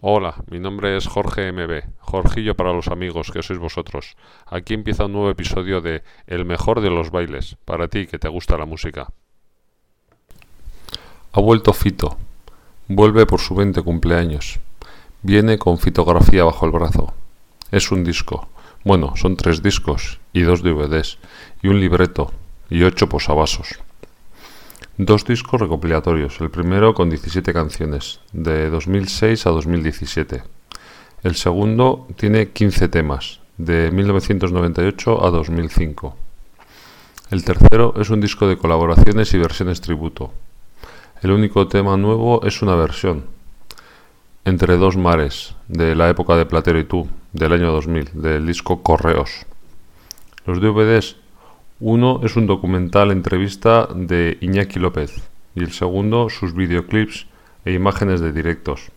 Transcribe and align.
Hola, 0.00 0.34
mi 0.50 0.60
nombre 0.60 0.96
es 0.96 1.08
Jorge 1.08 1.50
MB, 1.50 1.82
Jorgillo 1.98 2.54
para 2.54 2.72
los 2.72 2.88
amigos, 2.88 3.32
que 3.32 3.42
sois 3.42 3.58
vosotros. 3.58 4.16
Aquí 4.46 4.74
empieza 4.74 5.06
un 5.06 5.12
nuevo 5.12 5.30
episodio 5.30 5.80
de 5.80 6.02
El 6.26 6.44
mejor 6.44 6.80
de 6.80 6.90
los 6.90 7.10
bailes, 7.10 7.56
para 7.64 7.88
ti 7.88 8.06
que 8.06 8.18
te 8.18 8.28
gusta 8.28 8.56
la 8.56 8.66
música. 8.66 9.12
Ha 11.32 11.40
vuelto 11.40 11.72
Fito, 11.72 12.16
vuelve 12.86 13.26
por 13.26 13.40
su 13.40 13.54
20 13.54 13.82
cumpleaños. 13.82 14.60
Viene 15.22 15.58
con 15.58 15.78
fitografía 15.78 16.44
bajo 16.44 16.66
el 16.66 16.72
brazo. 16.72 17.12
Es 17.72 17.90
un 17.90 18.04
disco. 18.04 18.48
Bueno, 18.86 19.14
son 19.16 19.34
tres 19.34 19.64
discos 19.64 20.20
y 20.32 20.42
dos 20.42 20.62
DVDs 20.62 21.18
y 21.60 21.66
un 21.66 21.80
libreto 21.80 22.30
y 22.70 22.84
ocho 22.84 23.08
posavasos. 23.08 23.80
Dos 24.96 25.24
discos 25.24 25.60
recopilatorios, 25.60 26.40
el 26.40 26.50
primero 26.50 26.94
con 26.94 27.10
17 27.10 27.52
canciones, 27.52 28.20
de 28.32 28.70
2006 28.70 29.44
a 29.44 29.50
2017. 29.50 30.44
El 31.24 31.34
segundo 31.34 32.06
tiene 32.14 32.50
15 32.50 32.86
temas, 32.86 33.40
de 33.58 33.90
1998 33.90 35.26
a 35.26 35.30
2005. 35.32 36.16
El 37.32 37.44
tercero 37.44 37.92
es 38.00 38.10
un 38.10 38.20
disco 38.20 38.46
de 38.46 38.56
colaboraciones 38.56 39.34
y 39.34 39.38
versiones 39.38 39.80
tributo. 39.80 40.30
El 41.22 41.32
único 41.32 41.66
tema 41.66 41.96
nuevo 41.96 42.44
es 42.44 42.62
una 42.62 42.76
versión, 42.76 43.24
Entre 44.44 44.76
dos 44.76 44.96
mares, 44.96 45.56
de 45.66 45.96
la 45.96 46.08
época 46.08 46.36
de 46.36 46.46
Platero 46.46 46.78
y 46.78 46.84
tú, 46.84 47.08
del 47.36 47.52
año 47.52 47.70
2000, 47.70 48.10
del 48.14 48.46
disco 48.46 48.82
Correos. 48.82 49.46
Los 50.46 50.60
DVDs 50.60 51.16
uno 51.80 52.20
es 52.24 52.36
un 52.36 52.46
documental 52.46 53.10
entrevista 53.10 53.86
de 53.94 54.38
Iñaki 54.40 54.78
López 54.78 55.12
y 55.54 55.60
el 55.60 55.72
segundo 55.72 56.30
sus 56.30 56.54
videoclips 56.54 57.26
e 57.66 57.72
imágenes 57.72 58.20
de 58.20 58.32
directos. 58.32 58.90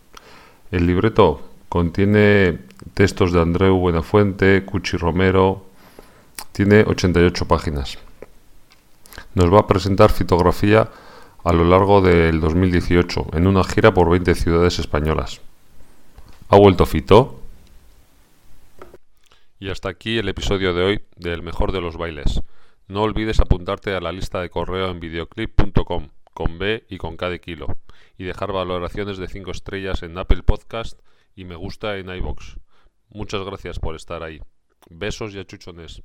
El 0.70 0.86
libreto 0.86 1.42
contiene 1.68 2.58
textos 2.94 3.32
de 3.32 3.40
Andreu 3.42 3.76
Buenafuente, 3.76 4.64
Cuchi 4.64 4.96
Romero, 4.96 5.66
tiene 6.52 6.84
88 6.86 7.46
páginas. 7.46 7.98
Nos 9.34 9.52
va 9.52 9.60
a 9.60 9.66
presentar 9.66 10.10
fotografía 10.10 10.88
a 11.44 11.52
lo 11.52 11.64
largo 11.64 12.00
del 12.00 12.40
2018 12.40 13.26
en 13.34 13.46
una 13.46 13.64
gira 13.64 13.92
por 13.92 14.08
20 14.08 14.34
ciudades 14.34 14.78
españolas. 14.78 15.40
¿Ha 16.48 16.56
vuelto 16.56 16.86
Fito? 16.86 17.39
Y 19.60 19.68
hasta 19.68 19.90
aquí 19.90 20.16
el 20.16 20.26
episodio 20.30 20.72
de 20.72 20.82
hoy 20.82 21.04
del 21.16 21.42
mejor 21.42 21.70
de 21.72 21.82
los 21.82 21.98
bailes. 21.98 22.40
No 22.88 23.02
olvides 23.02 23.40
apuntarte 23.40 23.94
a 23.94 24.00
la 24.00 24.10
lista 24.10 24.40
de 24.40 24.48
correo 24.48 24.90
en 24.90 25.00
videoclip.com 25.00 26.08
con 26.32 26.58
B 26.58 26.86
y 26.88 26.96
con 26.96 27.18
K 27.18 27.28
de 27.28 27.42
kilo 27.42 27.66
y 28.16 28.24
dejar 28.24 28.52
valoraciones 28.52 29.18
de 29.18 29.28
5 29.28 29.50
estrellas 29.50 30.02
en 30.02 30.16
Apple 30.16 30.44
Podcast 30.44 30.98
y 31.36 31.44
me 31.44 31.56
gusta 31.56 31.98
en 31.98 32.08
iBox. 32.08 32.56
Muchas 33.10 33.44
gracias 33.44 33.78
por 33.78 33.96
estar 33.96 34.22
ahí. 34.22 34.40
Besos 34.88 35.34
y 35.34 35.38
achuchones. 35.38 36.02